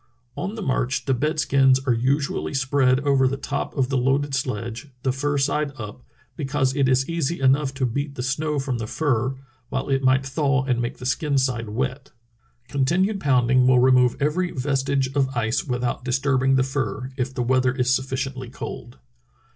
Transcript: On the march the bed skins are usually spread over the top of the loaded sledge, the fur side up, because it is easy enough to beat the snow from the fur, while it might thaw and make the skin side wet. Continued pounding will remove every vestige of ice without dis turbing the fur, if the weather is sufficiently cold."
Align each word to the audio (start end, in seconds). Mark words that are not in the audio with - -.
On 0.35 0.55
the 0.55 0.63
march 0.63 1.05
the 1.05 1.13
bed 1.13 1.39
skins 1.39 1.79
are 1.85 1.93
usually 1.93 2.55
spread 2.55 3.01
over 3.01 3.27
the 3.27 3.37
top 3.37 3.77
of 3.77 3.89
the 3.89 3.99
loaded 3.99 4.33
sledge, 4.33 4.87
the 5.03 5.11
fur 5.11 5.37
side 5.37 5.73
up, 5.77 6.01
because 6.35 6.75
it 6.75 6.89
is 6.89 7.07
easy 7.07 7.39
enough 7.39 7.71
to 7.75 7.85
beat 7.85 8.15
the 8.15 8.23
snow 8.23 8.57
from 8.57 8.79
the 8.79 8.87
fur, 8.87 9.35
while 9.69 9.89
it 9.89 10.01
might 10.01 10.25
thaw 10.25 10.63
and 10.63 10.81
make 10.81 10.97
the 10.97 11.05
skin 11.05 11.37
side 11.37 11.69
wet. 11.69 12.09
Continued 12.67 13.19
pounding 13.19 13.67
will 13.67 13.77
remove 13.77 14.15
every 14.19 14.49
vestige 14.49 15.13
of 15.13 15.37
ice 15.37 15.65
without 15.65 16.03
dis 16.03 16.17
turbing 16.19 16.55
the 16.55 16.63
fur, 16.63 17.11
if 17.15 17.31
the 17.31 17.43
weather 17.43 17.71
is 17.75 17.93
sufficiently 17.93 18.49
cold." 18.49 18.97